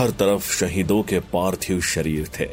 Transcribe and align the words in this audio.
हर 0.00 0.10
तरफ़ 0.10 0.52
शहीदों 0.52 1.02
के 1.02 1.20
पार्थिव 1.20 1.80
शरीर 1.80 2.30
थे। 2.40 2.48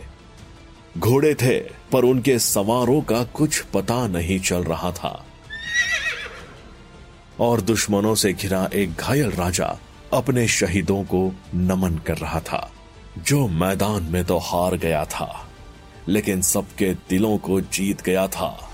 घोड़े 0.98 1.34
थे, 1.34 1.60
पर 1.60 2.04
उनके 2.04 2.40
सवारों 2.40 3.02
का 3.02 3.24
कुछ 3.24 3.62
पता 3.62 4.08
नहीं 4.08 4.40
चल 4.40 4.64
रहा 4.64 4.92
था। 4.92 5.26
और 7.40 7.62
दुश्मनों 7.62 8.16
से 8.16 8.34
घिरा 8.34 8.70
एक 8.74 8.94
घायल 8.94 9.32
राजा 9.32 9.80
अपने 10.14 10.48
शहीदों 10.48 11.04
को 11.04 11.32
नमन 11.56 11.98
कर 11.98 12.18
रहा 12.18 12.40
था, 12.40 12.72
जो 13.18 13.48
मैदान 13.48 14.04
में 14.04 14.26
तो 14.26 14.38
हार 14.38 14.78
गया 14.78 15.06
था, 15.06 15.50
लेकिन 16.08 16.42
सबके 16.42 16.94
दिलों 16.94 17.38
को 17.38 17.62
जीत 17.62 18.02
गया 18.02 18.28
था। 18.28 18.70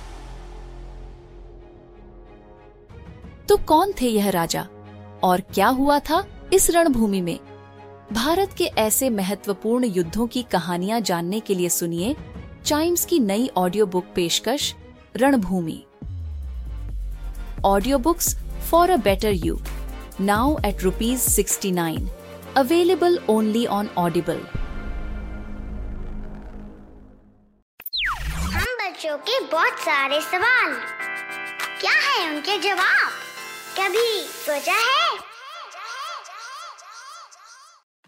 तो 3.49 3.57
कौन 3.57 3.93
थे 4.01 4.07
यह 4.07 4.29
राजा? 4.29 4.67
और 5.23 5.41
क्या 5.41 5.67
हुआ 5.67 5.99
था 5.99 6.27
इस 6.53 6.71
रणभूमि 6.71 7.21
में? 7.21 7.39
भारत 8.13 8.49
के 8.57 8.63
ऐसे 8.79 9.09
महत्वपूर्ण 9.09 9.85
युद्धों 9.85 10.25
की 10.27 10.41
कहानियाँ 10.51 10.99
जानने 11.01 11.39
के 11.39 11.55
लिए 11.55 11.69
सुनिए 11.69 12.15
चाइम्स 12.65 13.05
की 13.05 13.19
नई 13.19 13.49
ऑडियो 13.57 13.85
बुक 13.85 14.05
पेशकश, 14.15 14.73
Ranbhoomi. 15.17 15.83
Audio 17.65 17.97
books 17.99 18.35
for 18.69 18.89
a 18.89 18.97
better 18.97 19.33
you 19.45 19.57
now 20.21 20.57
at 20.65 20.83
rupees 20.83 21.21
sixty 21.21 21.71
nine 21.71 22.09
available 22.57 23.19
only 23.29 23.65
on 23.71 23.89
Audible 23.97 24.41
हम 28.53 28.77
बच्चों 28.81 29.17
के 29.19 29.39
बहुत 29.47 29.79
सारे 29.79 30.21
सवाल। 30.21 30.73
क्या 31.81 31.99
है 31.99 32.29
उनके 32.29 32.57
जवाब? 32.59 33.11
कभी 33.79 34.09
सोचा 34.21 34.73
है? 34.73 35.22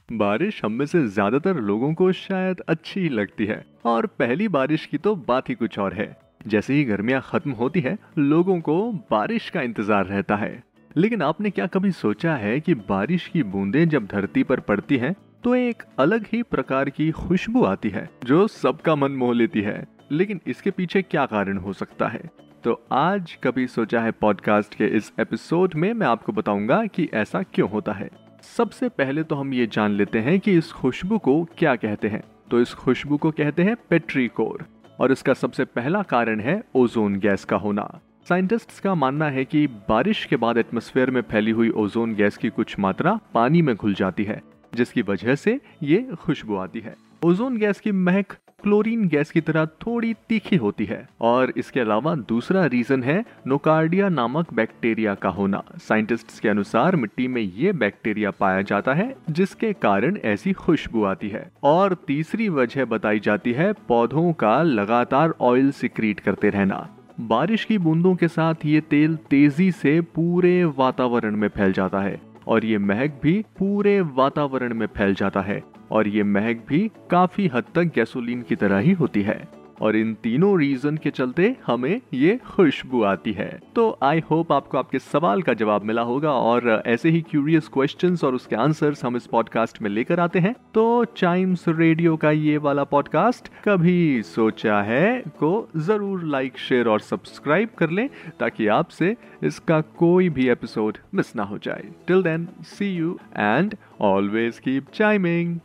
बारिश 0.10 0.60
हम 0.66 0.72
में 0.72 0.86
से 0.86 1.08
ज़्यादातर 1.08 1.56
लोगों 1.58 1.94
को 1.94 2.12
शायद 2.12 2.60
अच्छी 2.70 3.00
ही 3.00 3.10
लगती 3.10 3.46
है। 3.46 3.64
और 3.86 4.06
पहली 4.20 4.48
बारिश 4.48 4.86
की 4.86 4.98
तो 4.98 5.16
बात 5.28 5.50
ही 5.50 5.54
कुछ 5.56 5.78
और 5.80 5.94
है। 5.94 6.16
जैसे 6.48 6.74
ही 6.74 6.84
गर्मियाँ 6.84 7.22
खत्म 7.26 7.52
होती 7.52 7.80
है, 7.80 7.98
लोगों 8.18 8.60
को 8.60 8.92
बारिश 9.12 9.50
का 9.50 9.62
इंतज़ार 9.62 10.06
रहता 10.06 10.36
है। 10.36 10.64
लेकिन 10.96 11.22
आपने 11.22 11.50
क्या 11.50 11.66
कभी 11.68 11.92
सोचा 11.92 12.36
है 12.36 12.60
कि 12.60 12.74
बारिश 12.90 13.28
की 13.28 13.44
बूंदें 13.44 13.88
जब 13.90 14.06
धरती 14.06 14.44
पर 14.44 14.60
पड़ती 14.60 14.98
हैं 14.98 15.16
तो 15.44 15.56
एक 15.56 15.84
अलग 16.00 16.26
ही 16.34 16.42
प्रकार 16.44 16.90
की 16.90 17.10
खुशबू 17.12 17.64
आती 17.64 17.90
है, 17.90 18.10
जो 18.26 18.48
सबका 18.48 18.96
मन 18.96 19.12
मोह 19.12 19.34
लेती 19.34 19.62
है? 19.62 19.86
लेकिन 20.12 20.42
इसके 20.48 20.72
पीछे 20.72 21.02
क्या 21.02 21.26
कारण 21.26 21.58
हो 21.58 21.74
सकता 21.74 22.08
है? 22.08 22.22
तो 22.64 22.82
आज 22.92 23.38
कभी 23.44 23.66
सोचा 23.68 24.02
है 24.02 24.12
पॉडकास्ट 24.12 24.76
के 24.76 24.88
इस 24.88 25.12
एपिसोड 25.20 25.74
में 25.76 25.92
मैं 25.94 26.08
आपको 26.08 26.32
बताऊँगा 26.32 26.86
कि 26.86 27.10
ऐसा 27.14 27.42
क्यों 27.44 27.70
होता 27.70 27.94
है। 27.94 28.10
सबसे 28.48 28.88
पहले 28.90 29.24
तो 29.24 29.36
हम 29.36 29.54
ये 29.54 29.66
जान 29.68 29.92
लेते 29.92 30.20
हैं 30.20 30.40
कि 30.40 30.52
इस 30.58 30.72
खुशबू 30.72 31.18
को 31.18 31.44
क्या 31.58 31.76
कहते 31.76 32.08
हैं। 32.08 32.22
तो 32.52 32.60
इस 32.62 32.74
खुशबू 32.74 33.18
को 33.18 33.32
कहते 33.32 33.64
हैं 33.64 33.76
पेट्रीकोर, 33.90 34.66
और 35.00 35.12
इसका 35.12 35.34
सबसे 35.34 35.66
पहला 35.66 36.02
कारण 36.04 36.40
है 36.40 36.62
ओजोन 36.76 37.16
गैस 37.20 37.46
का 37.46 37.58
होना। 37.58 37.88
साइंटिस्ट्स 38.30 38.80
का 38.80 38.94
मानना 38.96 39.30
है 39.30 39.46
कि 39.46 39.66
बारिश 39.90 40.26
के 40.26 40.36
बाद 40.36 40.58
एटमॉस्फेयर 40.58 41.12
में 41.12 41.22
फैली 41.22 41.52
हुई 41.52 41.70
ओजोन 41.70 42.14
गैस 42.16 42.38
की 42.38 42.50
कुछ 42.50 42.78
मात्रा 42.80 43.20
पानी 43.34 43.62
में 43.62 43.76
घुल 43.76 43.94
जाती 43.94 44.24
है, 44.24 44.42
जिसकी 44.74 45.02
वजह 45.02 45.36
से 45.36 45.60
ये 45.84 46.02
खुशबू 46.22 46.56
आती 46.56 46.80
है। 46.80 46.96
ओजोन 47.24 47.58
गैस 47.58 47.80
की 47.80 47.92
महक 47.92 48.34
क्लोरीन 48.64 49.08
गैस 49.08 49.32
की 49.32 49.42
तरह 49.42 49.66
थोड़ी 49.66 50.14
तीखी 50.30 50.56
होती 50.56 50.86
है। 50.86 51.10
और 51.22 51.54
इसके 51.58 51.80
अलावा 51.80 52.16
दूसरा 52.16 52.66
रीजन 52.66 53.04
है 53.04 53.26
नोकार्डिया 53.48 54.10
नामक 54.10 54.54
बैक्टीरिया 54.54 55.16
का 55.16 55.30
होना। 55.30 55.64
साइंटिस्ट्स 55.78 56.40
के 56.40 56.50
अनुसार 56.50 56.96
मिट्टी 56.96 57.28
में 57.28 57.42
ये 57.42 57.74
बैक्टीरिया 57.74 58.32
पाया 58.32 58.62
जाता 58.62 58.94
है, 58.94 59.16
जिसके 59.30 59.74
कारण 59.74 60.18
ऐसी 60.18 60.54
खुशबू 60.54 61.04
आती 61.04 61.30
है। 61.30 61.52
और 61.64 61.98
तीसरी 62.08 62.50
वजह 62.50 62.86
बताई 62.86 63.20
जाती 63.20 63.54
है, 63.54 63.74
पौधों 63.74 64.34
का 64.34 64.62
लगातार 64.64 65.34
ऑयल 65.42 65.72
सिक्रीट 65.72 66.20
करते 66.20 66.50
रहना। 66.50 66.88
बारिश 67.20 67.66
की 67.66 67.78
बूंदों 67.78 68.16
के 68.16 68.28
साथ 68.28 68.56
ये 68.66 68.82
तेल 68.82 69.16
तेज़ी 69.16 69.72
से 69.72 70.02
पूरे 70.02 70.64
वातावरण 70.66 71.36
में 71.36 71.48
फैल 71.48 71.74
जाता 71.74 72.00
है। 72.00 72.22
और 72.48 72.66
ये 72.66 72.78
महक 72.78 73.20
भी 73.24 73.46
पूरे 73.60 74.02
वातावरण 74.02 74.74
में 74.74 74.88
फैल 74.88 75.14
जाता 75.14 75.42
है। 75.42 75.64
और 75.92 76.08
ये 76.08 76.24
महक 76.24 76.66
भी 76.68 76.90
काफ़ी 77.12 77.48
हद 77.48 77.64
तक 77.76 77.92
गैसोलीन 77.96 78.42
की 78.42 78.56
तरह 78.56 78.78
ही 78.78 78.92
होती 78.94 79.22
है। 79.22 79.44
और 79.82 79.96
इन 79.96 80.14
तीनों 80.14 80.58
रीजन 80.60 80.98
के 80.98 81.10
चलते 81.10 81.56
हमें 81.66 82.02
ये 82.14 82.36
खुशबू 82.46 83.02
आती 83.04 83.32
है। 83.34 83.60
तो 83.76 83.98
आई 84.04 84.20
होप 84.30 84.52
आपको 84.52 84.78
आपके 84.78 85.00
सवाल 85.00 85.42
का 85.42 85.54
जवाब 85.54 85.84
मिला 85.84 86.02
होगा 86.02 86.32
और 86.32 86.84
ऐसे 86.86 87.10
ही 87.10 87.22
क्यूरियस 87.22 87.68
क्वेश्चंस 87.68 88.24
और 88.24 88.36
उसके 88.36 88.56
आंसर्स 88.56 89.04
हम 89.06 89.18
इस 89.18 89.28
पॉडकास्ट 89.28 89.82
में 89.82 89.90
लेकर 89.90 90.20
आते 90.20 90.40
हैं। 90.40 90.54
तो 90.74 91.04
चाइम्स 91.18 91.66
रेडियो 91.70 92.16
का 92.18 92.32
ये 92.32 92.58
वाला 92.58 92.84
पॉडकास्ट 92.84 93.52
कभी 93.66 94.22
सोचा 94.26 94.82
है 94.82 95.18
को 95.40 95.68
ज़रूर 95.78 96.24
लाइक 96.26 96.58
शेयर 96.60 96.88
और 96.88 97.00
सब्सक्राइब 97.02 97.70
कर 97.78 97.90
लें 97.90 98.08
ताकि 98.40 98.68
आपसे 98.70 99.16
इसका 99.44 99.82
कोई 100.00 100.30
भी 100.30 100.50
एपिसोड 100.50 100.98
मिस 101.16 101.36
ना 101.36 101.44
हो 101.44 101.58
जाए। 101.58 101.84
Till 102.08 102.24
then 102.24 102.48
see 102.70 102.96
you 102.96 103.18
and 103.38 103.76
always 104.02 104.60
keep 104.60 104.92
chiming 104.94 105.60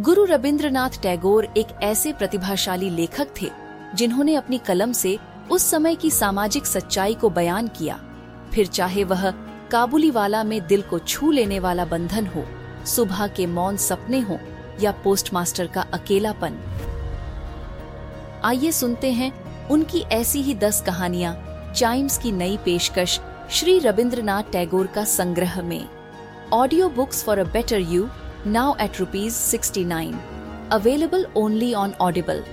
Guru 0.00 0.24
Rabindranath 0.24 0.90
Tagore 1.02 1.44
एक 1.56 1.66
ऐसे 1.82 2.12
प्रतिभाशाली 2.12 2.90
लेखक 2.90 3.28
थे, 3.42 3.50
जिन्होंने 3.94 4.34
अपनी 4.34 4.58
कलम 4.58 4.92
से 4.92 5.18
उस 5.50 5.62
समय 5.62 5.94
की 5.94 6.10
सामाजिक 6.10 6.66
सच्चाई 6.66 7.14
को 7.14 7.30
बयान 7.30 7.68
किया। 7.68 7.98
फिर 8.54 8.66
चाहे 8.66 9.04
वह 9.04 9.30
काबुली 9.70 10.10
वाला 10.10 10.42
में 10.44 10.66
दिल 10.66 10.82
को 10.82 10.98
छू 10.98 11.30
लेने 11.30 11.58
वाला 11.58 11.84
बंधन 11.84 12.26
हो, 12.26 12.44
सुबह 12.86 13.26
के 13.26 13.46
मौन 13.46 13.76
सपने 13.76 14.20
हो, 14.20 14.38
या 14.80 14.92
पोस्टमास्टर 15.04 15.66
का 15.66 15.86
अकेलापन। 15.92 16.58
आइए 18.44 18.72
सुनते 18.72 19.12
हैं 19.12 19.32
उनकी 19.68 20.00
ऐसी 20.00 20.42
ही 20.42 20.54
दस 20.54 20.82
कहानियाँ, 20.86 21.34
चाइम्स 21.76 22.18
की 22.18 22.32
नई 22.32 22.56
पेशकश 22.56 23.20
श्री 23.50 23.78
रविंद्रनाथ 23.78 24.52
टैगोर 24.52 24.86
का 24.86 25.04
संग्रह 25.04 25.60
में। 25.62 25.88
Audio 26.52 26.88
books 26.88 27.24
for 27.24 27.38
a 27.38 27.44
better 27.44 27.80
you 27.80 28.08
now 28.46 28.76
at 28.78 29.00
rupees 29.00 29.34
69. 29.34 30.18
Available 30.70 31.26
only 31.34 31.74
on 31.74 31.96
Audible. 31.98 32.44